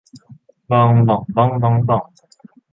[0.69, 2.03] บอง บ่อง บ้อง บ๊อง บ๋อง